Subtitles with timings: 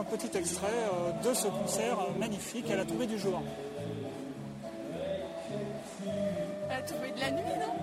[0.00, 3.42] un petit extrait euh, de ce concert magnifique à la tombée du jour.
[6.70, 7.74] À la tombée de la nuit, non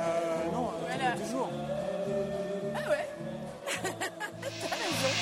[0.00, 1.12] Euh, non, à la Voilà.
[1.12, 1.48] tombée du jour.
[2.74, 3.08] Ah ouais
[3.82, 5.12] T'as raison,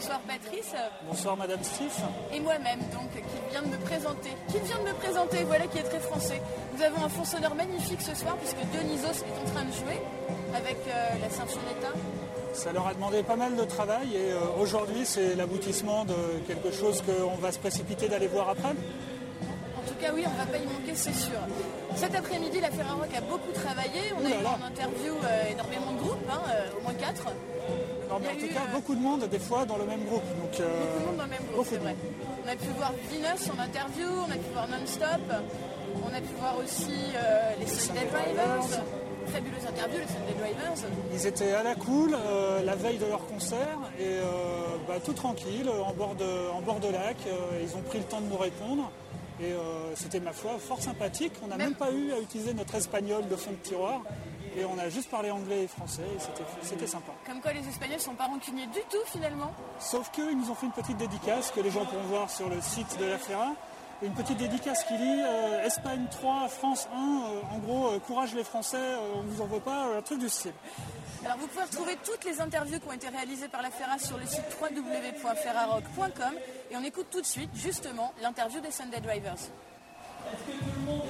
[0.00, 0.72] Bonsoir Patrice.
[1.06, 1.92] Bonsoir Madame Steve.
[2.32, 4.30] Et moi-même donc qui vient de me présenter.
[4.48, 6.40] Qui vient de me présenter, voilà qui est très français.
[6.74, 10.00] Nous avons un fond sonore magnifique ce soir puisque Dionysos est en train de jouer
[10.54, 11.88] avec euh, la Sinfonietta.
[12.54, 16.14] Ça leur a demandé pas mal de travail et euh, aujourd'hui c'est l'aboutissement de
[16.46, 18.70] quelque chose qu'on va se précipiter d'aller voir après.
[18.70, 21.38] En tout cas oui, on va pas y manquer, c'est sûr.
[21.96, 24.00] Cet après-midi, la Ferrarock a beaucoup travaillé.
[24.18, 24.58] On Ouh a là eu là.
[24.62, 27.24] en interview euh, énormément de groupes, hein, euh, au moins quatre.
[28.10, 30.04] Non, mais en tout eu, cas, euh, beaucoup de monde des fois dans le même
[30.04, 30.24] groupe.
[30.40, 31.96] Donc, euh, Beaucoup de monde dans le même groupe, c'est vrai.
[32.44, 35.32] On a pu voir Venus en interview, on a pu voir Non-Stop,
[36.04, 38.82] on a pu voir aussi euh, les Sunday Drivers.
[39.26, 40.90] Fabuleuse interview, les Sunday Drivers.
[41.14, 44.16] Ils étaient à la cool euh, la veille de leur concert et
[44.88, 47.16] bah, tout tranquille, en bord de, en bord de lac.
[47.62, 48.90] ils ont pris le temps de nous répondre
[49.40, 51.32] et euh, c'était ma foi fort sympathique.
[51.44, 54.02] On n'a Même- même pas eu à utiliser notre espagnol de fond de tiroir
[54.56, 57.12] et on a juste parlé anglais et français et c'était- c'était sympa.
[57.26, 59.52] Comme quoi les Espagnols sont pas rancuniers du tout finalement.
[59.78, 62.60] Sauf qu'ils nous ont fait une petite dédicace que les gens pourront voir sur le
[62.60, 63.52] site de la Ferra.
[64.02, 68.34] Une petite dédicace qui dit euh, Espagne 3, France 1, euh, en gros, euh, courage
[68.34, 70.54] les Français, euh, on vous en veut pas, euh, un truc du style.
[71.22, 74.16] Alors vous pouvez retrouver toutes les interviews qui ont été réalisées par la Ferra sur
[74.16, 76.32] le site www.ferrarock.com
[76.70, 79.50] et on écoute tout de suite justement l'interview des Sunday Drivers.
[80.86, 81.02] Yeah.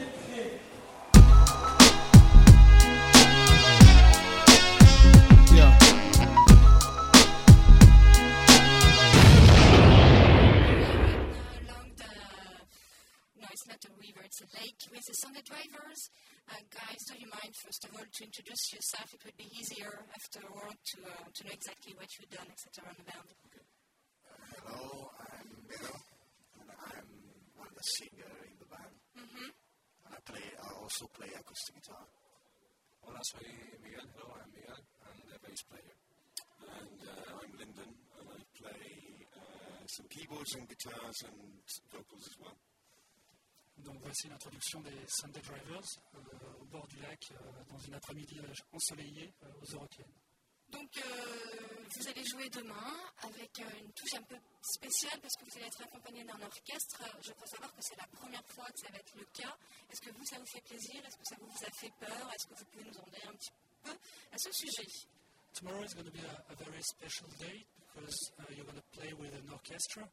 [15.01, 16.01] Lake with the Sunday drivers.
[16.51, 19.09] Uh, guys, do you mind first of all to introduce yourself?
[19.15, 22.85] It would be easier afterward to uh, to know exactly what you've done, etc.
[22.85, 23.29] on the band.
[24.61, 25.95] Hello, I'm Benno,
[26.61, 27.09] and I'm
[27.57, 28.95] one of the singer in the band.
[29.17, 32.05] And I play, I also play acoustic guitar.
[33.01, 33.49] Hola, soy
[33.81, 34.05] Miguel.
[34.21, 34.85] Hello, I'm Miguel.
[35.07, 35.97] I'm the bass player.
[36.77, 38.85] And uh, I'm Lyndon, and I play
[39.33, 41.41] uh, some keyboards and guitars and
[41.89, 42.59] vocals as well.
[43.85, 47.37] Donc voici l'introduction des Sunday Drivers euh, au bord du lac euh,
[47.69, 50.13] dans une après-midi euh, ensoleillée euh, aux Européennes.
[50.71, 51.03] Donc,
[51.97, 55.83] vous allez jouer demain avec une touche un peu spéciale parce que vous allez être
[55.83, 57.03] accompagné d'un orchestre.
[57.23, 59.57] Je crois savoir que c'est la première fois que ça va être le cas.
[59.91, 61.05] Est-ce que vous, ça vous fait plaisir?
[61.05, 62.33] Est-ce que ça vous a fait peur?
[62.33, 63.51] Est-ce que vous pouvez nous en dire un petit
[63.83, 64.87] peu à ce sujet?
[65.55, 68.89] Tomorrow is going to be a, a very special day because uh, you're going to
[68.97, 70.09] play with an orchestra.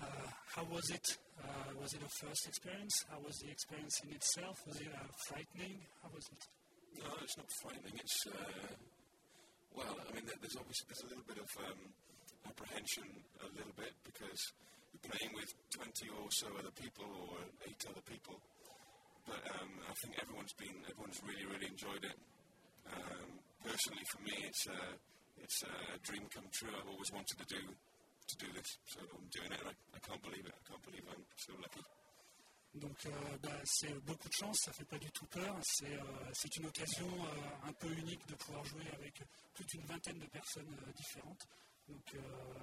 [0.00, 1.06] Uh, how was it?
[1.38, 3.04] Uh, was it a first experience?
[3.10, 4.56] How was the experience in itself?
[4.66, 5.80] Was it uh, frightening?
[6.02, 6.42] How was it?
[7.02, 7.94] No, it's not frightening.
[7.98, 8.26] It's
[9.74, 11.80] well, I mean, there's obviously there's a little bit of um,
[12.46, 13.10] apprehension,
[13.42, 14.38] a little bit because
[14.94, 18.38] you're playing with 20 or so other people or eight other people.
[19.26, 22.18] But um, I think everyone's been, everyone's really, really enjoyed it.
[22.86, 24.80] Um, personally, for me, it's a,
[25.42, 26.70] it's a dream come true.
[26.70, 29.76] I've always wanted to do, to do this, so I'm doing it, and I
[30.06, 30.54] can't believe it.
[30.54, 31.80] I can't believe I'm so lucky.
[32.74, 35.56] Donc euh, bah, c'est beaucoup de chance, ça fait pas du tout peur.
[35.62, 39.22] C'est euh, c'est une occasion euh, un peu unique de pouvoir jouer avec
[39.54, 41.46] toute une vingtaine de personnes euh, différentes.
[41.88, 42.20] Donc euh,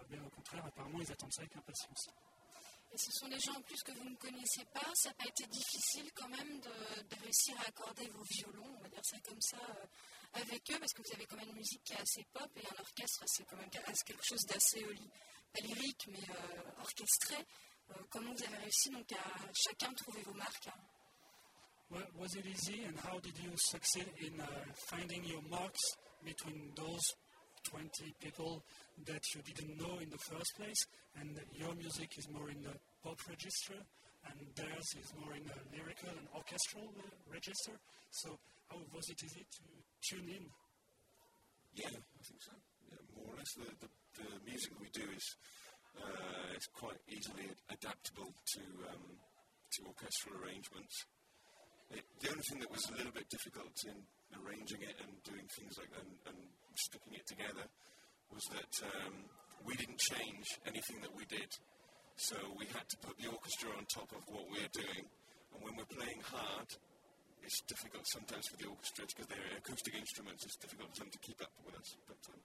[0.09, 2.09] bien au contraire, apparemment ils attendent ça avec impatience.
[2.93, 4.83] Et ce sont des gens en plus que vous ne connaissez pas.
[4.95, 8.81] Ça n'a pas été difficile quand même de, de réussir à accorder vos violons, on
[8.83, 9.85] va dire ça comme ça, euh,
[10.41, 12.65] avec eux, parce que vous avez quand même une musique qui est assez pop et
[12.67, 14.83] un orchestre, c'est quand même quelque chose d'assez
[15.53, 17.35] pas lyrique, mais euh, orchestré.
[17.91, 20.79] Euh, comment vous avez réussi donc à chacun trouver vos marques hein
[21.89, 24.45] Wa- Was it easy and how did you succeed in uh,
[24.87, 25.81] finding your marks
[26.23, 27.03] between those
[27.69, 27.89] 20
[28.19, 28.63] people
[29.05, 30.87] that you didn't know in the first place?
[31.19, 33.75] And your music is more in the pop register
[34.29, 37.03] and theirs is more in the lyrical and orchestral uh,
[37.33, 37.73] register.
[38.11, 38.39] So
[38.69, 39.61] how was it easy to
[40.15, 40.45] tune in?
[41.75, 42.51] Yeah, I think so.
[43.21, 45.25] More or less, the, the, the music we do is
[45.97, 49.05] uh, it's quite easily adaptable to um,
[49.71, 50.95] to orchestral arrangements.
[51.91, 53.95] It, the only thing that was a little bit difficult in
[54.39, 56.39] arranging it and doing things like that and, and
[56.75, 57.67] sticking it together
[58.31, 59.27] was that um,
[59.67, 61.51] we didn't change anything that we did.
[62.15, 65.03] So we had to put the orchestra on top of what we're doing.
[65.51, 66.67] And when we're playing hard,
[67.43, 70.47] it's difficult sometimes for the orchestra because they're acoustic instruments.
[70.47, 72.39] It's difficult for them to keep up with us, but um,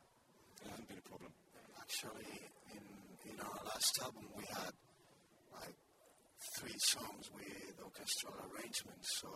[0.62, 1.32] it hasn't been a problem.
[1.80, 2.32] Actually,
[2.72, 2.84] in,
[3.30, 4.74] in our last album, we had
[5.52, 5.76] like
[6.58, 9.30] three songs with orchestral arrangements, so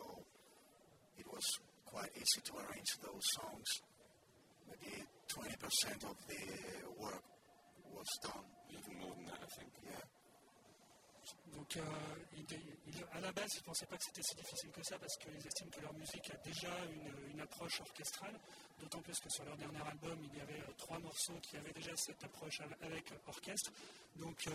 [1.19, 1.45] it was
[1.87, 3.69] quite easy to arrange those songs.
[4.69, 6.43] Maybe 20% of the
[6.99, 7.25] work
[7.93, 8.47] was done.
[8.71, 9.73] Even more than that, I think.
[9.85, 10.10] Yeah.
[11.53, 11.81] Donc, euh,
[13.13, 15.47] à la base, ils ne pensaient pas que c'était si difficile que ça parce qu'ils
[15.47, 16.75] estiment que leur musique a déjà
[17.33, 18.39] une, approche orchestrale,
[18.79, 21.73] d'autant plus que sur leur dernier album, il y avait euh, trois morceaux qui avaient
[21.73, 23.73] déjà cette approche avec orchestre.
[24.17, 24.53] Donc, euh,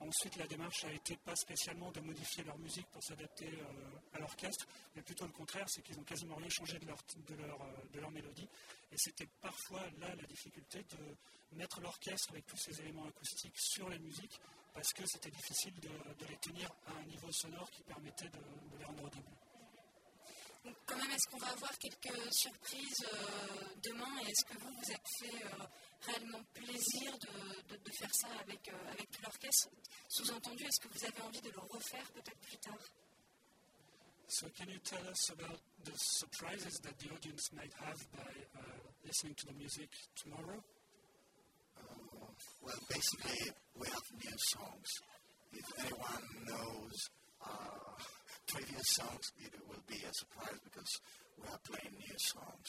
[0.00, 3.50] ensuite, la démarche a été pas spécialement de modifier leur musique pour s'adapter
[4.14, 7.34] à l'orchestre, mais plutôt le contraire, c'est qu'ils ont quasiment rien changé de leur, de
[7.34, 7.58] leur,
[7.92, 8.48] de leur mélodie.
[8.92, 13.88] Et c'était parfois là la difficulté de mettre l'orchestre avec tous ces éléments acoustiques sur
[13.88, 14.40] les musiques
[14.74, 18.38] parce que c'était difficile de, de, les tenir à un niveau sonore qui permettait de,
[18.38, 19.30] de les rendre audibles.
[20.64, 24.72] Donc, quand même, est-ce qu'on va avoir quelques surprises euh, demain et est-ce que vous,
[24.72, 25.64] vous êtes fait euh,
[26.02, 29.68] réellement plaisir de, de, faire ça avec, euh, avec tout l'orchestre?
[30.08, 32.78] Sous-entendu, est-ce que vous avez envie de le refaire peut-être plus tard?
[34.30, 38.28] So can you tell us about the surprises that the audience might have by
[38.60, 38.60] uh,
[39.02, 40.62] listening to the music tomorrow?
[42.62, 44.90] Well, basically, we have new songs.
[45.52, 46.96] If anyone knows
[47.44, 47.96] uh,
[48.48, 50.92] previous songs, it will be a surprise because
[51.38, 52.68] we are playing new songs.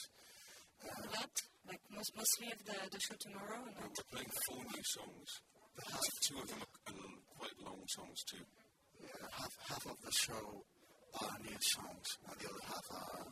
[0.82, 1.34] Uh, what?
[1.68, 3.60] Like most, mostly of the, the show tomorrow?
[3.62, 3.84] No?
[3.84, 5.28] We're playing four new songs.
[5.76, 8.44] The half, two of them are, are quite long songs too.
[9.00, 10.64] Yeah, half, half of the show
[11.20, 13.26] are new songs, and the other half are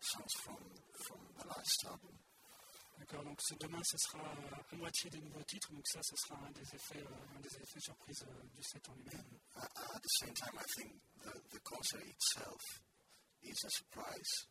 [0.00, 0.60] songs from,
[1.06, 2.16] from the last album.
[2.98, 6.50] D'accord, donc demain ce sera à moitié des nouveaux titres, donc ça ce sera un
[6.52, 9.38] des effets, euh, un des effets surprises euh, du set en lui-même.
[9.56, 10.92] At the same time, I think
[11.22, 12.62] the, the concert itself
[13.42, 14.46] is a surprise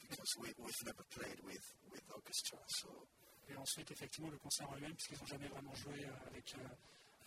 [0.00, 2.58] because we, we've never played with, with orchestra.
[2.80, 3.08] So.
[3.48, 6.54] Et ensuite, effectivement, le concert en lui-même, puisqu'ils n'ont jamais vraiment joué euh, avec,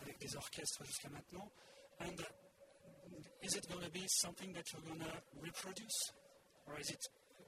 [0.00, 1.50] avec des orchestres jusqu'à maintenant.
[2.00, 2.24] And uh,
[3.42, 6.12] is it going to be something that you're going to reproduce?
[6.66, 7.00] Or is it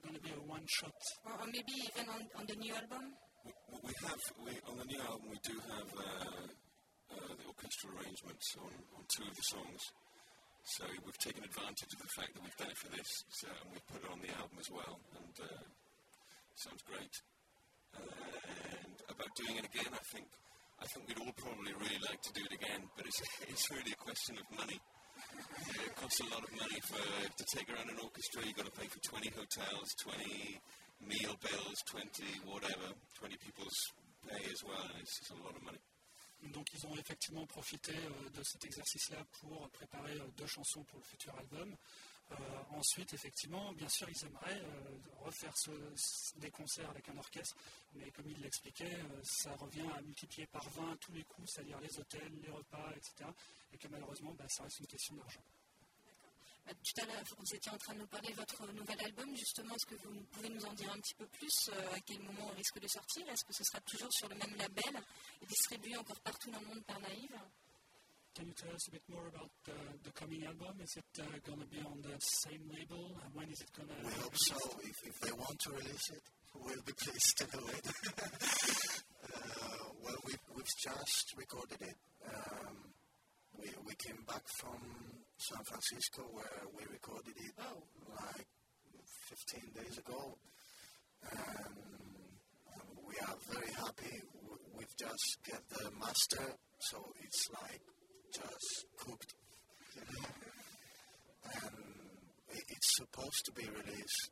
[0.03, 0.97] going to be a one shot.
[1.25, 3.13] Or, or maybe even on, on, the new album?
[3.45, 3.51] We,
[3.87, 6.45] we have, we, on the new album, we do have uh,
[7.15, 9.83] uh, the orchestral arrangements on, on two of the songs.
[10.77, 13.71] So we've taken advantage of the fact that we've done it for this, so, and
[13.71, 15.63] we've put it on the album as well, and uh,
[16.59, 17.15] sounds great.
[17.95, 20.27] And about doing it again, I think
[20.77, 23.91] I think we'd all probably really like to do it again, but it's, it's really
[23.91, 24.79] a question of money.
[25.85, 28.41] It costs a lot of money for to take around an orchestra.
[28.45, 30.59] You've got to pay for 20 hotels, 20
[31.05, 32.89] meal bills, 20 whatever,
[33.19, 33.77] 20 people's
[34.27, 35.79] pay as well, it's a lot of money.
[36.53, 40.99] Donc ils ont effectivement profité euh, de cet exercice-là pour préparer euh, deux chansons pour
[40.99, 41.75] le futur album.
[42.31, 42.35] Euh,
[42.71, 45.53] ensuite, effectivement, bien sûr, ils aimeraient euh, refaire
[46.37, 47.55] des concerts avec un orchestre,
[47.93, 51.79] mais comme il l'expliquait, euh, ça revient à multiplier par 20 tous les coûts, c'est-à-dire
[51.79, 53.29] les hôtels, les repas, etc.
[53.71, 55.43] Et que malheureusement, bah, ça reste une question d'argent.
[56.67, 59.73] Tout à l'heure, vous étiez en train de nous parler de votre nouvel album, justement.
[59.73, 62.55] Est-ce que vous pouvez nous en dire un petit peu plus À quel moment on
[62.57, 63.25] risque de sortir?
[63.29, 65.01] Est-ce que ce sera toujours sur le même label
[65.41, 67.39] et distribué encore partout dans le monde par Naïve?
[68.37, 69.73] Can you tell us a bit more about the,
[70.05, 70.77] the coming album?
[70.85, 72.13] Is it uh, going to be on the
[72.45, 73.17] same label?
[73.25, 74.53] And when is it going to We hope so.
[74.85, 76.21] If, if, they want to release it,
[76.53, 77.81] we'll be pleased to do it.
[79.25, 81.97] uh, well, we, we've just recorded it.
[82.29, 82.77] Um,
[83.57, 84.85] we, we came back from
[85.41, 87.81] San Francisco where we recorded it oh.
[88.21, 88.45] like
[89.49, 90.37] 15 days ago.
[91.25, 91.73] And
[93.01, 94.21] we are very happy.
[94.77, 97.81] We've just get the master, so it's like
[98.37, 99.33] just cooked.
[101.63, 101.73] and
[102.53, 104.29] it's supposed to be released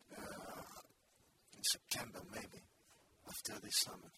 [1.55, 2.62] in September, maybe,
[3.27, 4.12] after this summer.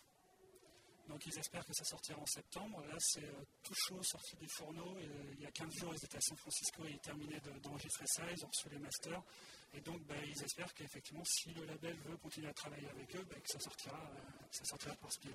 [1.07, 2.83] Donc ils espèrent que ça sortira en septembre.
[2.85, 4.97] Là, c'est euh, tout chaud, sorti du fourneau.
[4.99, 7.39] Et, euh, il y a 15 jours, ils étaient à San Francisco et ils terminaient
[7.63, 8.23] d'enregistrer de, ça.
[8.29, 9.23] Ils ont reçu les masters.
[9.73, 13.25] Et donc, bah, ils espèrent qu'effectivement, si le label veut continuer à travailler avec eux,
[13.29, 14.19] bah, que ça sortira, euh,
[14.51, 15.31] ça sortira par speed.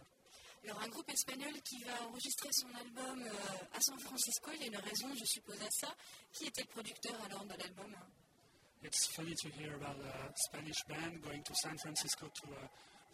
[0.65, 4.65] Alors, un groupe espagnol qui va enregistrer son album euh, à San Francisco, il y
[4.65, 5.93] a une raison, je suppose, à ça.
[6.33, 7.95] Qui était le producteur alors de l'album
[8.85, 12.67] It's funny to hear about a Spanish band going to San Francisco to uh,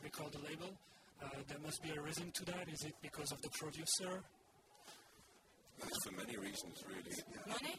[0.03, 0.73] record the label.
[1.21, 2.69] Uh, there must be a reason to that.
[2.69, 4.23] Is it because of the producer?
[5.87, 7.17] It's for many reasons, really.
[7.47, 7.77] Money?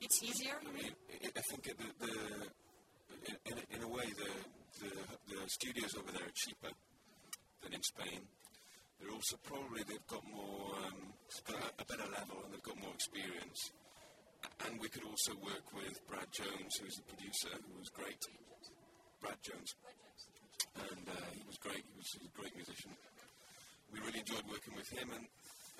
[0.00, 0.54] It's easier?
[0.66, 2.12] I mean, I I think the, the
[3.26, 4.30] in, in, a, in a way the,
[4.80, 4.90] the
[5.28, 6.72] the studios over there are cheaper
[7.62, 8.20] than in Spain.
[8.98, 11.14] They're also probably they've got more um,
[11.78, 13.70] a, better level and they've got more experience.
[14.66, 18.18] And we could also work with Brad Jones, who's the producer, who was great.
[19.20, 19.74] Brad Jones,
[20.78, 21.82] and uh, he was great.
[21.82, 22.94] He was, he was a great musician.
[23.90, 25.26] We really enjoyed working with him, and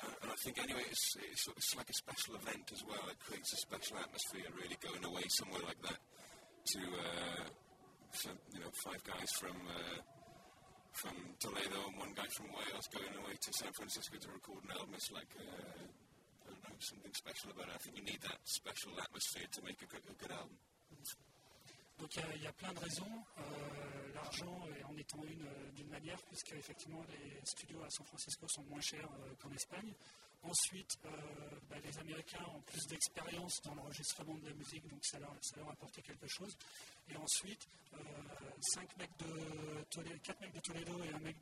[0.02, 3.02] uh, and I think anyway, it's, it's it's like a special event as well.
[3.06, 6.02] It creates a special atmosphere, really going away somewhere like that
[6.74, 7.46] to uh,
[8.10, 10.02] some, you know five guys from uh,
[10.98, 14.74] from Toledo and one guy from Wales going away to San Francisco to record an
[14.74, 14.98] album.
[14.98, 17.78] It's like uh, I don't know something special about it.
[17.78, 20.58] I think you need that special atmosphere to make a good, a good album.
[21.98, 23.14] Donc il y y, a plein de raisons.
[23.38, 23.42] Euh,
[24.14, 28.62] L'argent en étant une euh, d'une manière, puisque effectivement les studios à San Francisco sont
[28.64, 29.92] moins chers euh, qu'en Espagne.
[30.42, 31.10] Ensuite, euh,
[31.68, 35.60] bah, les Américains ont plus d'expérience dans l'enregistrement de la musique, donc ça leur, ça
[35.60, 36.56] a apporté quelque chose.
[37.08, 37.98] Et ensuite, euh,
[38.60, 41.36] cinq mecs de Toledo, quatre mecs de Toledo et un mec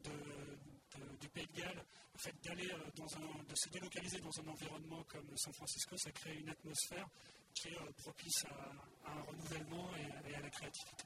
[1.21, 1.85] du Pays de Galles,
[2.17, 5.97] le fait d'aller euh, dans un, de se délocaliser dans un environnement comme San Francisco,
[5.97, 7.07] ça crée une atmosphère
[7.55, 11.05] qui est euh, propice à, un renouvellement et à la créativité.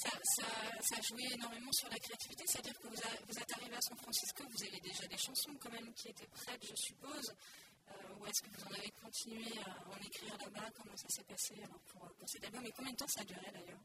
[0.00, 0.46] Ça, ça,
[0.80, 3.96] ça joué énormément sur la créativité, c'est-à-dire que vous, a- vous êtes arrivé à San
[3.98, 7.34] Francisco, vous avez déjà des chansons quand même qui étaient prêtes, je suppose.
[7.90, 10.70] Euh, ou est-ce que vous en avez continué à en écrire là-bas?
[10.76, 11.54] Comment ça s'est passé
[11.90, 12.64] pour, pour cet album?
[12.66, 13.80] Et combien de temps ça a duré d'ailleurs?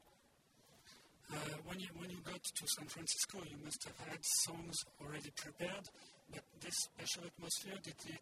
[1.30, 1.34] Uh,
[1.66, 5.88] when, you, when you got to San Francisco, you must have had songs already prepared,
[6.30, 8.20] but this special atmosphere, did it,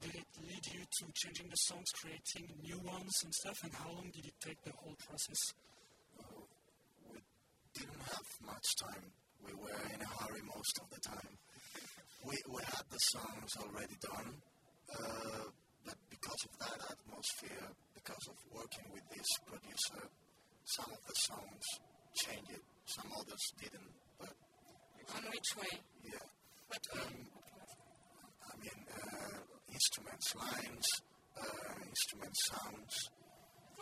[0.00, 3.62] did it lead you to changing the songs, creating new ones and stuff?
[3.62, 5.38] And how long did it take the whole process?
[7.78, 9.06] We didn't have much time.
[9.46, 11.34] We were in a hurry most of the time.
[12.26, 14.34] We, we had the songs already done,
[14.98, 15.46] uh,
[15.86, 20.02] but because of that atmosphere, because of working with this producer,
[20.64, 21.64] some of the songs
[22.14, 23.94] changed it, some others didn't.
[24.18, 24.34] But
[25.14, 26.26] On which way yeah,
[26.66, 27.14] What way
[28.42, 29.38] I mean, uh,
[29.70, 30.88] instruments, lines,
[31.38, 32.94] uh, instrument sounds,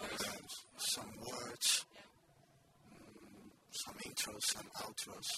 [0.02, 0.36] uh,
[0.76, 1.86] some words,
[3.84, 5.28] some intros, some outros.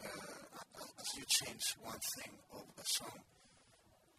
[0.00, 0.58] Uh,
[1.00, 3.18] as you change one thing of a song,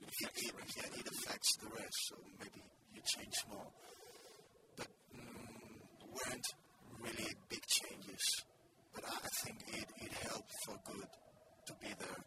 [0.01, 2.62] it, it, yeah, it affects the rest, so maybe
[2.93, 3.67] you change more.
[4.77, 6.50] But mm, weren't
[7.01, 8.25] really big changes.
[8.93, 11.10] But I, I think it, it helped for good
[11.67, 12.22] to be there.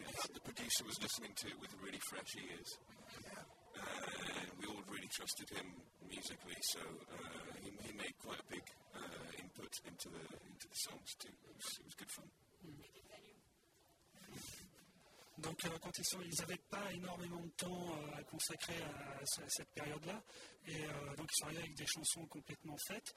[0.00, 2.70] It helped the producer was listening to it with really fresh ears.
[3.24, 3.42] Yeah.
[4.18, 4.19] we
[4.70, 5.66] all really trusted him
[6.06, 8.62] musically, so uh, he, he made quite a big
[8.94, 11.34] uh, input into the into the songs too.
[11.34, 12.30] It was, it was good fun.
[15.42, 19.20] Donc, euh, quand ils sont, ils n'avaient pas énormément de temps euh, à consacrer à,
[19.24, 20.22] ce- à cette période-là,
[20.66, 23.14] et euh, donc ils sont arrivés avec des chansons complètement faites.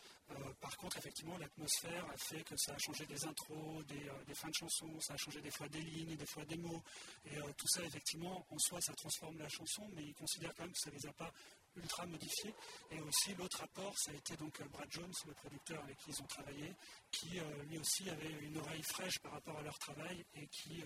[0.61, 4.53] Par contre, effectivement, l'atmosphère a fait que ça a changé des intros, des, fins de
[4.55, 6.81] chansons, ça a changé des fois des lignes, des fois des mots,
[7.25, 10.71] et tout ça, effectivement, en soi, ça transforme la chanson, mais ils considèrent quand même
[10.71, 11.31] que ça les a pas
[11.75, 12.53] ultra modifiés.
[12.91, 16.21] Et aussi, l'autre apport, ça a été donc Brad Jones, le producteur avec qui ils
[16.23, 16.73] ont travaillé,
[17.11, 20.83] qui lui aussi avait une oreille fraîche par rapport à leur travail et qui,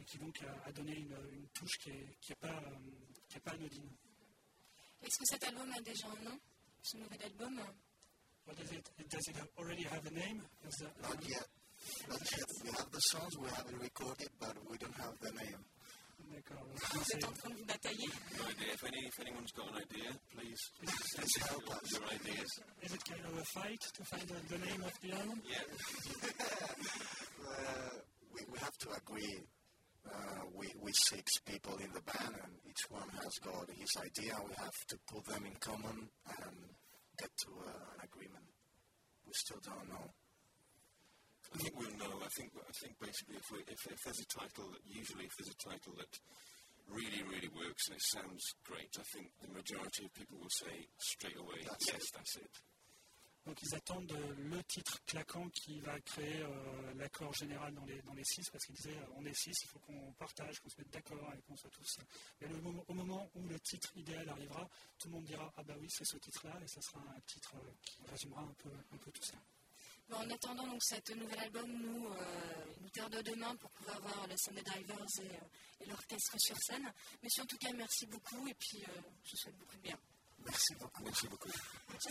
[0.00, 2.76] et qui donc a, a donné une, une touche qui n'est qui est pas, euh,
[3.28, 3.90] qui est pas anodine.
[5.02, 6.38] Est-ce que cet album a déjà un nom
[6.82, 7.60] Ce nouvel album
[8.46, 8.90] What is it?
[9.08, 10.42] Does it already have a name?
[10.66, 11.46] Is that- Not yet.
[12.08, 12.48] Not yet.
[12.64, 15.62] We have the songs, we haven't recorded, but we don't have the name.
[16.32, 16.64] D'accord.
[16.92, 18.72] Vous êtes en train de vous batailler No idea.
[18.74, 21.92] If, any, if anyone's got an idea, please send Please us help your, us.
[21.92, 22.50] your ideas.
[22.82, 25.42] Is it kind of a fight to find the, the name of the album?
[25.44, 25.64] Yeah.
[27.40, 27.98] Uh,
[28.32, 29.40] we, we have to agree.
[30.06, 34.32] Uh, we, we six people in the band, and each one has got his idea.
[34.40, 36.08] We have to put them in common
[36.40, 36.56] and
[37.18, 38.48] get to uh, an agreement.
[39.26, 40.06] We still don't know.
[41.52, 42.14] I think we'll know.
[42.22, 45.34] I think I think basically if, we, if if there's a title that usually if
[45.36, 46.12] there's a title that
[46.88, 50.86] really really works and it sounds great, I think the majority of people will say
[50.98, 52.10] straight away, That's yes, it.
[52.14, 52.52] that's it.
[53.46, 58.00] Donc ils attendent euh, le titre claquant qui va créer euh, l'accord général dans les,
[58.02, 60.68] dans les six, parce qu'ils disaient euh, on est six, il faut qu'on partage, qu'on
[60.68, 61.98] se mette d'accord et qu'on soit tous.
[62.40, 64.68] Mais moment- au moment où le titre idéal arrivera,
[64.98, 67.54] tout le monde dira ah bah oui c'est ce titre-là et ça sera un titre
[67.82, 69.38] qui résumera un peu, un peu tout ça.
[70.12, 74.36] En attendant donc cet nouvel album, nous, euh, nous tarde demain pour pouvoir voir le
[74.36, 76.92] Sunday Divers et, et l'orchestre sur scène.
[77.22, 78.80] Monsieur, en tout cas, merci beaucoup et puis
[79.24, 79.98] je vous souhaite beaucoup de bien.
[80.46, 81.02] Merci beaucoup.
[81.04, 81.48] Merci beaucoup.
[81.48, 82.10] Much.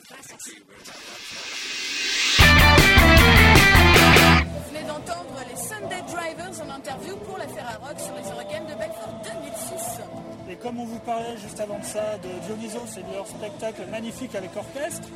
[4.53, 8.75] Vous venez d'entendre les Sunday Drivers en interview pour la Ferrarock sur les organes de
[8.75, 10.01] Belfort 2006.
[10.49, 13.85] Et comme on vous parlait juste avant de ça de Dionysos et de leur spectacle
[13.89, 15.07] magnifique avec orchestre,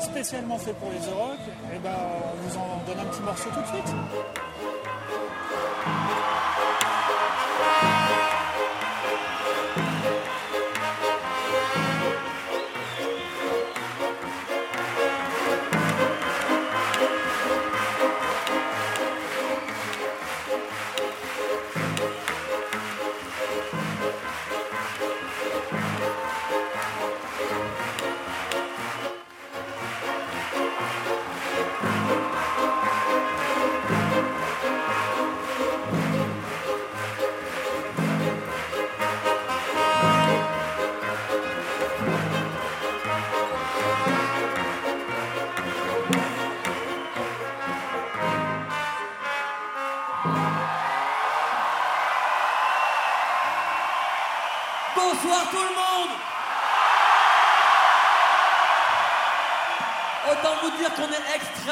[0.00, 1.38] spécialement fait pour les Euroc,
[1.74, 1.90] et ben
[2.32, 3.94] on vous en donne un petit morceau tout de suite.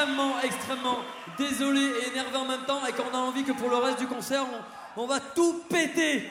[0.01, 0.99] Extrêmement, extrêmement
[1.37, 4.07] désolé et énervé en même temps et qu'on a envie que pour le reste du
[4.07, 4.45] concert,
[4.97, 6.31] on, va tout péter.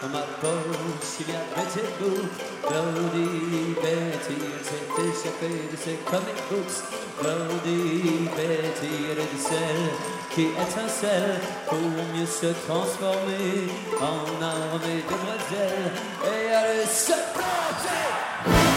[0.00, 2.28] Ma pauvre Sylvia Betty-Boo,
[2.62, 4.38] Claudie Betty,
[4.96, 6.84] échappée de ses comic books.
[7.18, 9.90] Claudie Betty, est de celle
[10.30, 11.78] qui étincelle pour
[12.14, 13.66] mieux se transformer
[14.00, 15.92] en armée de demoiselles.
[16.24, 18.67] Et elle se planter.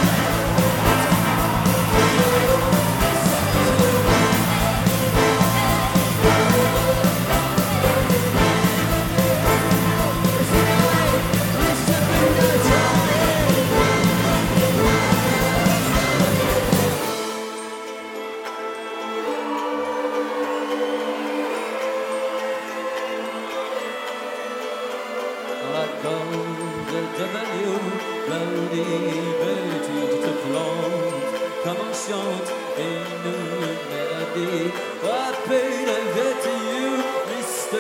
[37.72, 37.78] Mr.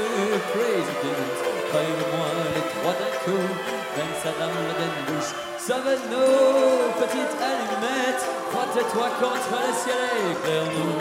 [0.53, 1.35] President,
[1.69, 3.47] crée-moi les trois d'un coup,
[4.23, 5.31] ça dans la donne bouche.
[5.67, 10.97] Va nos petites allumettes, frotte-toi contre le ciel et éclaire-nous.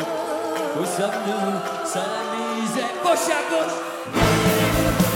[0.80, 1.86] Où sommes-nous?
[1.86, 5.09] Sans la misère, bouche à bouche.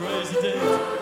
[0.00, 0.40] Mr.
[0.40, 0.99] President.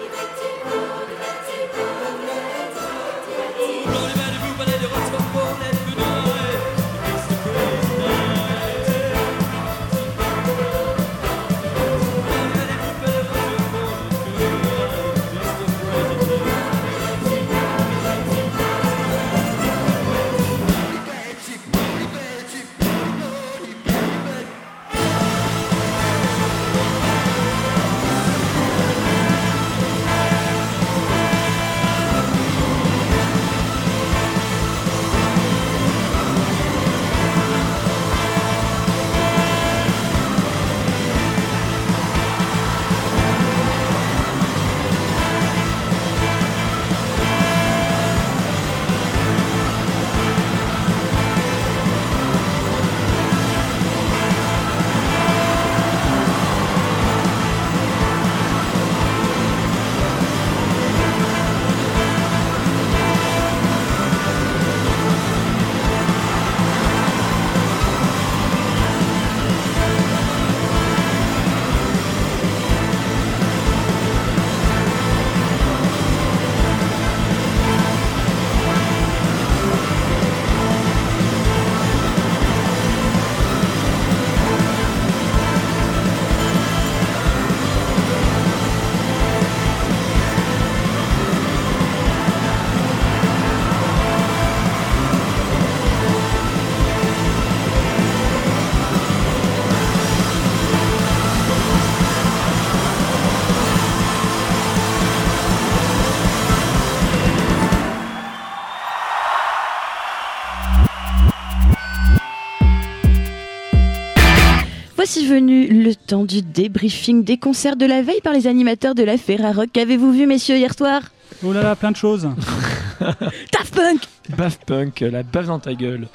[115.28, 119.16] Venu le temps du débriefing des concerts de la veille par les animateurs de la
[119.18, 119.68] Ferrarock.
[119.72, 121.02] Qu'avez-vous vu, messieurs, hier soir?
[121.44, 122.28] Oh là là, plein de choses.
[123.00, 124.00] Daft Punk
[124.36, 126.08] Baf Punk, la baffe dans ta gueule.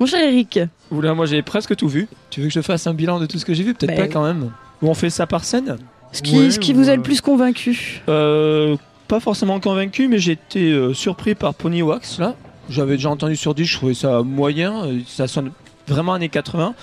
[0.00, 0.58] Mon cher Eric,
[0.90, 2.08] Oula, moi j'ai presque tout vu.
[2.30, 3.74] Tu veux que je fasse un bilan de tout ce que j'ai vu?
[3.74, 4.50] Peut-être Bah, pas quand même.
[4.82, 5.76] Ou on fait ça par scène?
[6.12, 8.02] Ce qui, Ouais, ce qui vous a le plus convaincu?
[8.08, 8.76] Euh,
[9.08, 12.34] Pas forcément convaincu, mais j'ai été euh, surpris par Pony Wax là.
[12.70, 14.84] J'avais déjà entendu sur 10, je trouvais ça moyen.
[14.84, 15.50] euh, Ça sonne
[15.88, 16.74] vraiment années 80.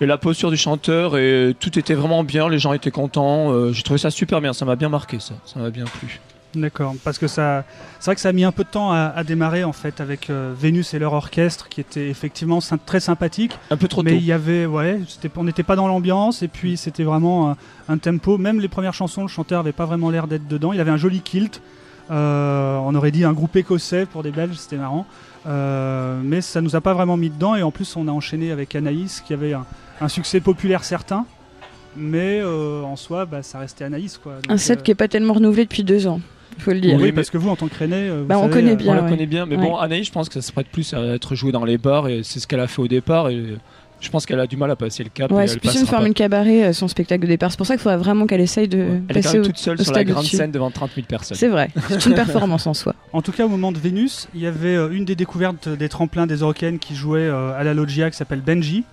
[0.00, 3.52] Et la posture du chanteur, et tout était vraiment bien, les gens étaient contents.
[3.52, 5.34] euh, j'ai trouvé ça super bien, ça m'a bien marqué ça.
[5.44, 6.20] Ça m'a bien plu.
[6.54, 7.64] D'accord, parce que ça,
[7.98, 10.00] c'est vrai que ça a mis un peu de temps à, à démarrer en fait
[10.00, 13.52] avec euh, Vénus et leur orchestre qui était effectivement sy- très sympathique.
[13.70, 14.16] Un peu trop mais tôt.
[14.16, 14.98] il y avait, ouais,
[15.36, 17.56] on n'était pas dans l'ambiance et puis c'était vraiment un,
[17.90, 18.38] un tempo.
[18.38, 20.72] Même les premières chansons, le chanteur avait pas vraiment l'air d'être dedans.
[20.72, 21.60] Il avait un joli kilt.
[22.10, 25.06] Euh, on aurait dit un groupe écossais pour des Belges, c'était marrant.
[25.46, 28.50] Euh, mais ça nous a pas vraiment mis dedans et en plus on a enchaîné
[28.50, 29.64] avec Anaïs qui avait un,
[30.00, 31.24] un succès populaire certain.
[31.96, 34.34] Mais euh, en soi, bah, ça restait Anaïs quoi.
[34.48, 36.20] Un set euh, qui est pas tellement renouvelé depuis deux ans,
[36.58, 36.96] il faut le dire.
[36.96, 38.92] oui, mais- parce que vous, en tant que René, vous Bah, on savez, connaît bien.
[38.92, 39.08] on la ouais.
[39.10, 41.52] connaît bien, mais bon, Anaïs, je pense que ça se prête plus à être joué
[41.52, 43.30] dans les bars et c'est ce qu'elle a fait au départ.
[43.30, 43.42] Et
[44.00, 45.30] je pense qu'elle a du mal à passer le cap.
[45.30, 46.18] et Ouais, elle c'est plus une passera formule pas.
[46.18, 47.50] cabaret, euh, son spectacle de départ.
[47.50, 49.56] C'est pour ça qu'il faudrait vraiment qu'elle essaye de Elle est passer même au, toute
[49.58, 51.36] seule au sur la stade grande scène devant 30 000 personnes.
[51.36, 52.94] C'est vrai, c'est une performance en soi.
[53.12, 55.88] En tout cas, au moment de Vénus, il y avait euh, une des découvertes des
[55.88, 58.84] tremplins des Eurocaines qui jouait euh, à la Loggia qui s'appelle Benji,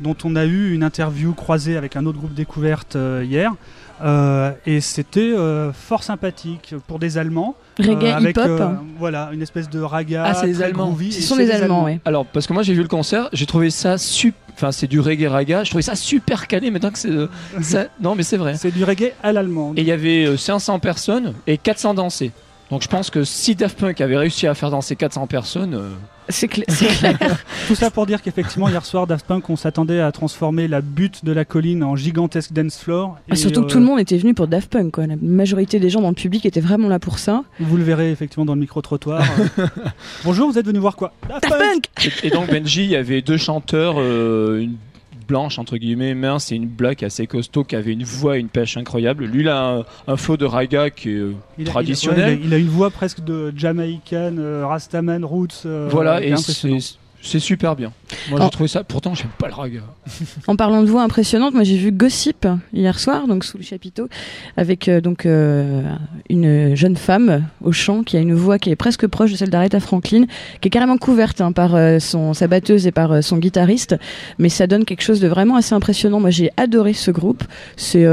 [0.00, 3.52] dont on a eu une interview croisée avec un autre groupe découverte euh, hier.
[4.02, 7.54] Euh, et c'était euh, fort sympathique pour des Allemands.
[7.78, 8.46] Reggae, euh, avec hip-hop.
[8.60, 10.24] euh, voilà, une espèce de raga.
[10.26, 10.86] Ah, c'est les Allemands.
[10.88, 12.00] groovy, Ce sont les Allemands, ouais.
[12.04, 14.38] Alors, parce que moi j'ai vu le concert, j'ai trouvé ça super.
[14.54, 15.64] Enfin, c'est du reggae raga.
[15.64, 17.08] Je trouvais ça super calé maintenant que c'est.
[17.10, 17.28] euh,
[17.62, 18.56] ça- Non, mais c'est vrai.
[18.56, 19.78] C'est du reggae à l'allemande.
[19.78, 22.30] Et il y avait euh, 500 personnes et 400 dansés.
[22.70, 25.88] Donc je pense que si Daft Punk avait réussi à faire danser 400 personnes, euh,
[26.28, 27.18] C'est cla- c'est clair.
[27.66, 31.24] Tout ça pour dire qu'effectivement, hier soir, Daft Punk, on s'attendait à transformer la butte
[31.24, 33.16] de la colline en gigantesque dance floor.
[33.28, 34.92] Ah, Et, surtout que euh, tout le monde était venu pour Daft Punk.
[34.92, 35.08] Quoi.
[35.08, 37.42] La majorité des gens dans le public étaient vraiment là pour ça.
[37.58, 39.24] Vous le verrez effectivement dans le micro-trottoir.
[40.24, 41.12] Bonjour, vous êtes venu voir quoi?
[41.28, 44.76] Daft Daft Punk Punk Et, et donc Benji, il y avait deux chanteurs, euh, une
[45.30, 48.48] blanche entre guillemets mince et une black assez costaud qui avait une voix et une
[48.48, 49.24] pêche incroyable.
[49.26, 52.18] Lui, il a un, un flow de raga qui est euh, Il a- traditionnel.
[52.18, 55.62] il a, ouais, il a- il a une voix presque de Jamaican, euh, Rastaman, Roots.
[55.66, 57.92] euh, voilà, et c'est c'est super bien.
[58.30, 58.82] Moi, j'ai trouvé ça.
[58.82, 59.80] Pourtant, j'aime pas le raga.
[60.46, 64.08] En parlant de voix impressionnante, moi j'ai vu Gossip hier soir, donc sous le chapiteau,
[64.56, 65.82] avec euh, donc euh,
[66.28, 69.50] une jeune femme au chant qui a une voix qui est presque proche de celle
[69.50, 70.24] d'Aretha Franklin,
[70.60, 73.96] qui est carrément couverte hein, par euh, son sa batteuse et par son guitariste,
[74.38, 76.20] mais ça donne quelque chose de vraiment assez impressionnant.
[76.20, 77.44] Moi j'ai adoré ce groupe.
[77.76, 78.06] C'est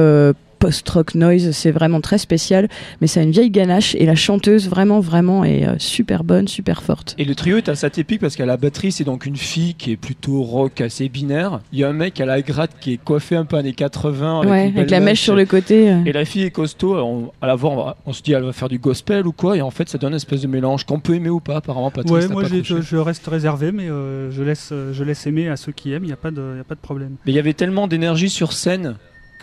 [0.59, 1.51] post-rock noise.
[1.51, 2.67] C'est vraiment très spécial,
[3.01, 6.47] mais ça a une vieille ganache et la chanteuse vraiment vraiment est euh, super bonne,
[6.47, 7.15] super forte.
[7.17, 9.91] Et le trio est assez atypique parce qu'à la batterie, c'est donc une fille qui
[9.91, 11.59] est plutôt rock, assez binaire.
[11.71, 14.39] Il y a un mec à la gratte qui est coiffé un peu années 80
[14.39, 15.91] avec, ouais, une belle avec la mèche sur le côté.
[15.91, 16.03] euh.
[16.05, 16.95] Et la fille est costaud.
[16.97, 19.31] On, à la voir, on, va- on se dit elle va faire du gospel ou
[19.31, 21.57] quoi, et en fait ça donne une espèce de mélange qu'on peut aimer ou pas.
[21.57, 25.03] Apparemment, Patrick, Ouais, moi pas je, je reste réservé, mais euh, je, laisse, euh, je
[25.03, 26.79] laisse aimer à ceux qui aiment, il n'y a, pas de- y a pas de
[26.79, 27.15] problème.
[27.25, 28.95] Mais il y avait tellement d'énergie sur scène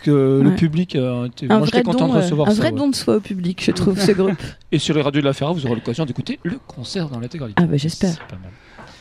[0.05, 0.95] que le public.
[0.95, 2.57] euh, était- Un moi j'étais vrai, content don, de euh, recevoir un ça.
[2.61, 2.77] vrai ouais.
[2.77, 4.41] don de soi au public, je trouve, ce groupe.
[4.71, 7.61] Et sur les radios de la Ferra, vous aurez l'occasion d'écouter le concert dans l'intégralité.
[7.61, 8.11] Ah bah j'espère.
[8.13, 8.51] C'est pas mal.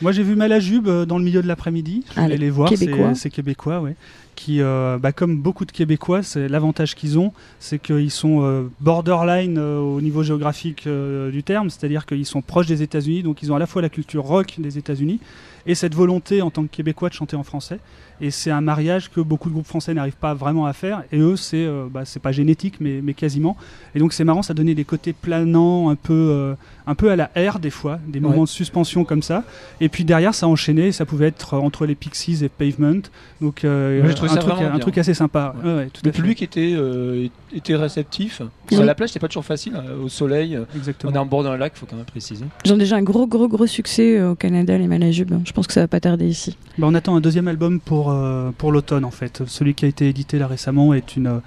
[0.02, 2.78] Moi j'ai vu Malajube euh, dans le milieu de l'après-midi, je voulais les voir, c'est
[2.78, 3.14] Québécois.
[3.14, 3.94] c'est québécois, ouais.
[4.34, 8.64] Qui, euh, bah, comme beaucoup de Québécois, c'est l'avantage qu'ils ont, c'est qu'ils sont euh,
[8.80, 13.42] borderline euh, au niveau géographique euh, du terme, c'est-à-dire qu'ils sont proches des États-Unis, donc
[13.44, 15.20] ils ont à la fois la culture rock des États-Unis
[15.66, 17.78] et cette volonté en tant que Québécois de chanter en français.
[18.20, 21.02] Et c'est un mariage que beaucoup de groupes français n'arrivent pas vraiment à faire.
[21.10, 23.56] Et eux, c'est euh, bah, pas génétique, mais, mais quasiment.
[23.96, 26.54] Et donc c'est marrant, ça donnait des côtés planants, un peu, euh,
[26.86, 28.28] un peu à la R des fois, des Ouais.
[28.28, 29.42] moments de suspension comme ça.
[29.80, 30.92] Et puis derrière, ça enchaînait.
[30.92, 33.00] Ça pouvait être entre les Pixies et Pavement.
[33.40, 35.56] Donc euh, Moi, j'ai trouvé un, ça truc, un truc assez sympa.
[35.64, 35.68] Ouais.
[35.70, 36.16] Ouais, ouais, tout Le à fait.
[36.20, 38.42] public était, euh, était réceptif.
[38.70, 38.78] Oui.
[38.78, 39.72] À la plage, c'est pas toujours facile.
[39.74, 41.10] euh, Au soleil, Exactement.
[41.12, 42.44] on est en bord d'un lac, faut quand même préciser.
[42.64, 45.34] Ils ont déjà un gros gros gros succès euh, au Canada, les Malajubes.
[45.44, 46.56] Je pense que ça va pas tarder ici.
[46.78, 49.42] Bah, on attend un deuxième album pour, euh, pour l'automne en fait.
[49.46, 51.38] Celui qui a été édité là récemment est une, euh,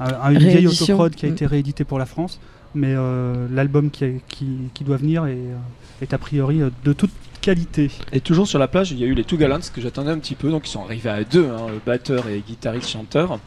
[0.00, 1.32] un- une vieille autoprod qui a Mm.
[1.32, 2.38] été réédité pour la France.
[2.74, 5.56] Mais euh, l'album qui, qui, qui doit venir est, euh,
[6.02, 7.90] est a priori de toute qualité.
[8.12, 10.18] Et toujours sur la plage, il y a eu les Two Gallants que j'attendais un
[10.18, 10.50] petit peu.
[10.50, 13.38] Donc ils sont arrivés à deux, hein, batteur et guitariste chanteur.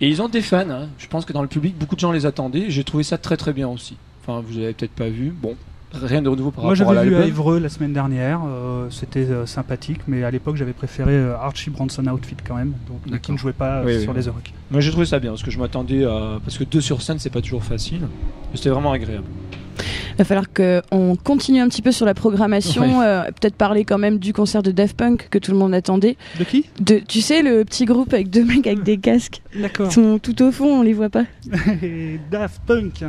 [0.00, 0.68] Et ils ont des fans.
[0.70, 0.88] hein.
[0.98, 2.66] Je pense que dans le public, beaucoup de gens les attendaient.
[2.68, 3.96] J'ai trouvé ça très très bien aussi.
[4.22, 5.30] Enfin, vous avez peut-être pas vu.
[5.30, 5.56] Bon,
[6.02, 7.26] rien de nouveau par Moi rapport à j'avais vu à.
[7.26, 11.70] Évreux la semaine dernière, euh, c'était euh, sympathique, mais à l'époque j'avais préféré euh, Archie
[11.70, 14.18] Bronson Outfit quand même, donc, mais qui ne jouait pas euh, Oui, oui, sur oui.
[14.18, 14.52] les Euroc.
[14.70, 16.38] Moi j'ai trouvé ça bien parce que je m'attendais à.
[16.44, 18.00] Parce que deux sur scène, c'est pas toujours facile.
[18.02, 19.24] Mais C'était vraiment agréable.
[20.14, 23.98] Il va falloir qu'on continue un petit peu sur la programmation, euh, peut-être parler quand
[23.98, 26.16] même du concert de Daft Punk que tout le monde attendait.
[26.38, 26.66] De qui?
[26.80, 29.42] De, tu sais, le petit groupe avec deux mecs avec des casques.
[29.60, 29.88] D'accord.
[29.88, 31.24] Ils sont tout au fond, on les voit pas.
[31.82, 33.04] Et Daft Punk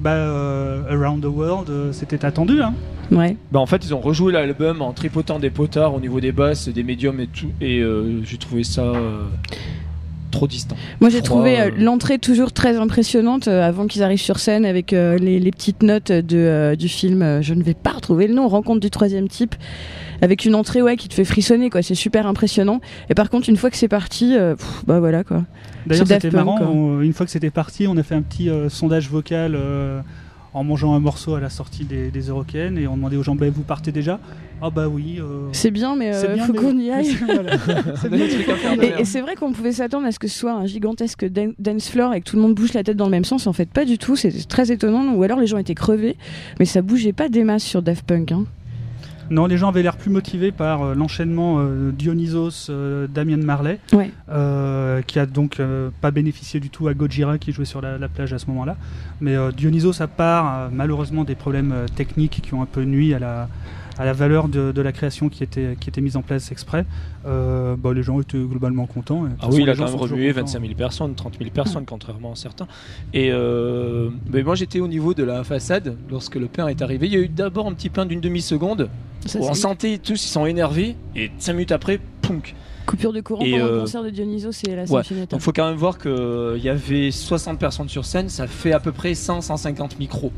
[0.00, 2.62] bah, euh, Around the World, euh, c'était attendu.
[2.62, 2.74] Hein.
[3.10, 3.36] Ouais.
[3.50, 6.68] Bah en fait ils ont rejoué l'album en tripotant des potards au niveau des basses,
[6.68, 9.24] des médiums et tout et euh, j'ai trouvé ça euh,
[10.30, 10.76] trop distant.
[11.00, 14.64] Moi, j'ai trouvé euh, euh, l'entrée toujours très impressionnante euh, avant qu'ils arrivent sur scène
[14.64, 17.22] avec euh, les, les petites notes de, euh, du film.
[17.22, 18.48] euh, je ne vais pas retrouver le nom.
[18.48, 19.54] Rencontre du troisième type.
[20.22, 21.82] Avec une entrée ouais qui te fait frissonner quoi.
[21.82, 22.80] C'est super impressionnant.
[23.08, 25.44] Et par contre, une fois que c'est parti, euh, pff, bah voilà quoi.
[25.86, 26.58] D'ailleurs, c'était marrant.
[26.58, 26.66] quoi.
[26.68, 30.00] on- une fois que c'était parti, on a fait un petit euh, sondage vocal euh,
[30.54, 33.34] en mangeant un morceau à la sortie des, des Eurocaines et on demandait aux gens
[33.34, 34.18] bah, vous partez déjà?
[34.62, 35.16] Ah, bah oui.
[35.20, 37.16] euh, C'est bien, mais euh, bien, faut qu'on y aille.
[37.24, 37.54] Voilà.
[38.82, 41.54] Et, et c'est vrai qu'on pouvait s'attendre à ce que ce soit un gigantesque dan-
[41.58, 43.46] dance floor et que tout le monde bouge la tête dans le même sens.
[43.46, 44.16] En fait, pas du tout.
[44.16, 45.14] C'est très étonnant.
[45.14, 46.16] Ou alors les gens étaient crevés,
[46.58, 48.32] mais ça bougeait pas des masses sur Daft Punk.
[48.32, 48.44] Hein.
[49.30, 53.78] Non, les gens avaient l'air plus motivés par euh, l'enchaînement euh, Dionysos, euh, Damien Marley,
[53.92, 54.10] Ouais.
[55.06, 55.60] qui a donc
[56.00, 58.76] pas bénéficié du tout à Gojira qui jouait sur la, la plage à ce moment-là.
[59.20, 63.48] Mais Dionysos, à part malheureusement des problèmes techniques qui ont un peu nuit à la,
[64.00, 66.86] à la valeur de, de la création qui était, qui était mise en place exprès,
[67.26, 69.26] euh, bah, les gens étaient globalement contents.
[69.26, 70.40] Et Ah façon, oui, il a gens quand même remué contents.
[70.40, 72.66] 25 000 personnes, 30 000 personnes, contrairement à certains.
[73.12, 77.08] Et euh, mais moi j'étais au niveau de la façade lorsque le pain est arrivé.
[77.08, 78.88] Il y a eu d'abord un petit pain d'une demi-seconde
[79.38, 80.96] on c'est sentait tous, ils sont énervés.
[81.14, 82.54] Et 5 minutes après, punk.
[82.86, 85.02] coupure de courant Et, pendant le euh, concert de Dionysos et la Ouais.
[85.28, 88.80] Donc faut quand même voir qu'il y avait 60 personnes sur scène, ça fait à
[88.80, 90.32] peu près 100-150 micros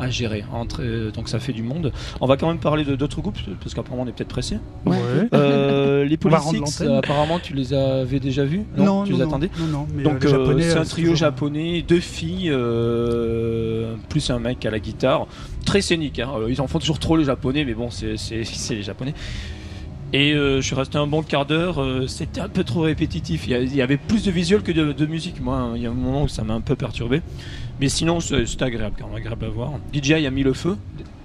[0.00, 0.44] à gérer.
[0.52, 1.92] Entre, euh, donc ça fait du monde.
[2.20, 4.58] On va quand même parler de d'autres groupes, parce qu'apparemment on est peut-être pressé.
[4.86, 4.96] Ouais.
[5.34, 6.90] Euh, les l'antenne.
[6.96, 8.62] apparemment tu les avais déjà vus?
[8.76, 9.50] Non, Tu non, les non, attendais?
[9.58, 14.38] Non, non, mais, Donc euh, c'est un trio toujours- japonais, deux filles, euh, plus un
[14.38, 15.26] mec à la guitare,
[15.64, 16.18] très scénique.
[16.18, 16.30] hein.
[16.48, 19.14] Ils en font toujours trop les japonais, mais bon, c'est c'est- c'est les japonais.
[20.12, 23.46] Et euh, je suis resté un bon quart d'heure, euh, c'était un peu trop répétitif.
[23.46, 25.40] Il y, avait plus de visuel que de, de musique.
[25.40, 25.72] Moi, hein.
[25.76, 27.22] il y a un moment où ça m'a un peu perturbé.
[27.80, 29.72] Mais sinon, c'est- c'était agréable, quand même agréable à voir.
[29.92, 30.76] DJI a mis le feu.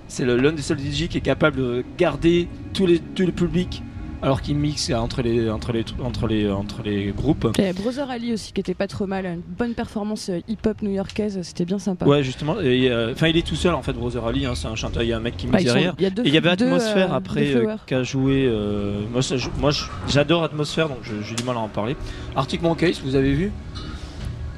[0.08, 3.82] C'est l'un des seuls DJ qui est capable de garder tous les, tout le public
[4.22, 7.48] alors qu'il mixe entre les, entre les, entre les, entre les groupes.
[7.60, 11.40] Et Brother Ali aussi qui était pas trop mal, une bonne performance euh, hip-hop new-yorkaise,
[11.44, 12.06] c'était bien sympa.
[12.06, 12.56] Ouais, justement.
[12.60, 14.46] euh, Enfin, il est tout seul en fait, Brother Ali.
[14.46, 15.04] hein, c'est un chanteur.
[15.04, 15.94] Il y a un mec qui Ouais, mixe derrière.
[16.00, 18.04] il y a deux- et il y avait deux, Atmosphère euh, après euh, qui a
[18.04, 18.50] joué.
[19.60, 19.72] moi,
[20.08, 21.96] j'adore Atmosphère, donc j'ai du mal à en parler.
[22.36, 23.52] Arctic Monkeys, vous avez vu?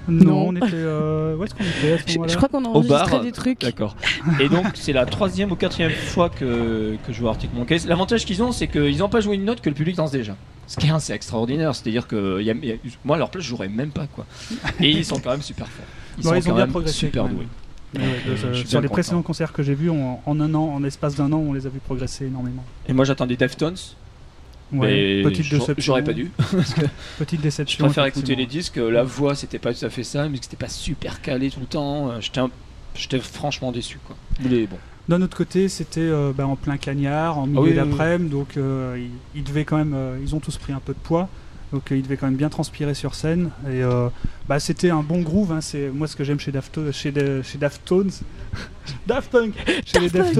[0.07, 0.47] Non, Non.
[0.49, 0.65] on était.
[0.73, 3.21] euh, Où est-ce qu'on était à ce Je, moment-là je crois qu'on a Au bar.
[3.21, 3.61] des trucs.
[3.61, 3.95] D'accord.
[4.39, 7.81] Et donc, c'est la troisième ou quatrième fois que, que je vois Arctic Monkeys.
[7.87, 10.35] L'avantage qu'ils ont, c'est qu'ils n'ont pas joué une note que le public danse déjà.
[10.67, 13.43] Ce qui est assez extraordinaire, c'est-à-dire que y a- y a- moi à leur place,
[13.43, 14.25] je jouerais même pas quoi.
[14.81, 15.85] Et ils sont quand même super forts.
[16.17, 17.37] Ils Bon, sont ils ont quand bien même progressé, super quand même.
[17.37, 17.47] doués.
[17.93, 18.93] Mais ouais, Donc, je suis sur les content.
[18.95, 21.65] précédents concerts que j'ai vus, en, en un an, en espace d'un an, on les
[21.65, 22.65] a vus progresser énormément.
[22.87, 23.77] Et moi j'attendais Deftones.
[24.73, 25.83] Ouais, mais petite j'aurais- déception.
[25.83, 26.29] J'aurais pas dû.
[26.37, 26.81] Parce que
[27.19, 28.77] Petite je préfère écouter les disques.
[28.77, 31.65] La voix c'était pas tout à fait ça, musique c'était pas super calé tout le
[31.67, 32.09] temps.
[32.11, 32.51] Euh, J'étais un-
[32.95, 34.15] J'étais franchement déçu quoi.
[34.43, 34.77] Mais bon.
[35.07, 38.29] D'un autre côté, c'était euh, bah, en plein cagnard, en milieu Ah oui, oui, d'après-midi,
[38.29, 40.99] donc euh, ils, ils devaient quand même, euh, ils ont tous pris un peu de
[40.99, 41.29] poids,
[41.73, 43.49] donc euh, ils devaient quand même bien transpirer sur scène.
[43.69, 44.09] Et euh,
[44.47, 45.51] bah, c'était un bon groove.
[45.51, 48.11] hein, c'est moi ce que j'aime chez Dafto- chez, de- chez Daftones,
[49.07, 49.53] Daft Punk,
[49.85, 50.37] chez les Daft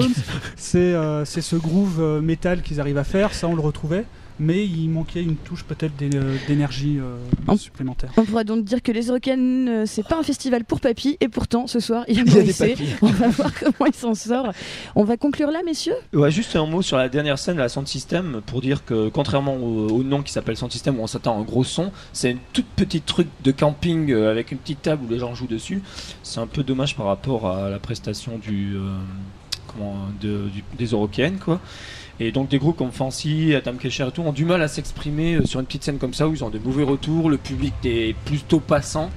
[0.55, 3.33] c'est euh, c'est ce groove métal qu'ils arrivent à faire.
[3.33, 4.05] Ça, on le retrouvait,
[4.39, 6.09] mais il manquait une touche peut-être d'é-
[6.47, 8.11] d'énergie euh, En- supplémentaire.
[8.17, 11.27] On pourra donc dire que les Eurocaines, euh, c'est pas un festival pour papy, et
[11.27, 12.75] pourtant, ce soir, il y a Il y a des.
[13.01, 14.51] On va voir comment il s'en sort.
[14.95, 15.95] On va conclure là, messieurs?
[16.13, 19.09] Ouais, juste un mot sur la dernière scène de la Sound System pour dire que
[19.09, 21.91] contrairement au, au nom qui s'appelle Sound System où on s'attend à un gros son,
[22.13, 25.33] c'est une toute petite truc de camping euh, avec une petite table où les gens
[25.35, 25.81] jouent dessus.
[26.23, 28.97] C'est un peu dommage par rapport à la prestation du, euh,
[29.67, 31.59] comment, de- du- des Eurocaines quoi.
[32.19, 35.35] Et donc des groupes comme Fancy, Adam Kesher et tout ont du mal à s'exprimer
[35.35, 37.73] euh, sur une petite scène comme ça où ils ont des mauvais retours, le public
[37.85, 39.09] est plutôt passant.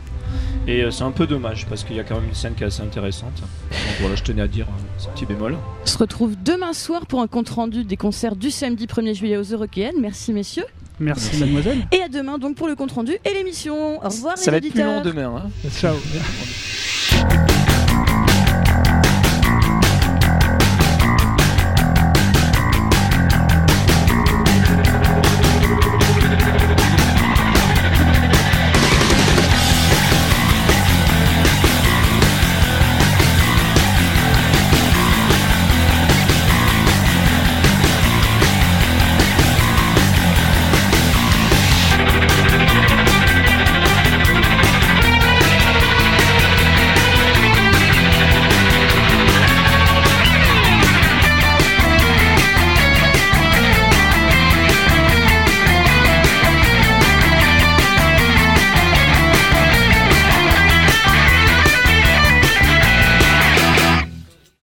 [0.68, 2.62] Et euh, c'est un peu dommage parce qu'il y a quand même une scène qui
[2.62, 3.32] est assez intéressante.
[3.40, 4.66] Donc voilà, je tenais à dire
[4.98, 5.56] ce petit bémol.
[5.82, 9.42] On se retrouve demain soir pour un compte-rendu des concerts du samedi 1er juillet aux
[9.42, 9.96] Eurocaines.
[10.00, 10.66] Merci, messieurs.
[11.00, 11.40] Merci, Merci.
[11.40, 11.78] mademoiselle.
[11.92, 13.96] Et à demain donc pour le compte-rendu et l'émission.
[14.04, 15.14] Au revoir, Ça les va être plus long auditeurs.
[15.14, 15.42] demain.
[15.46, 15.68] Hein.
[15.70, 15.96] Ciao.